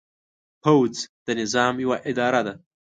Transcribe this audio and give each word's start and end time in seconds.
پوځ 0.63 0.95
د 1.25 1.27
نظام 1.41 1.73
یوه 1.83 1.97
اداره 2.11 2.41
ده. 2.47 2.53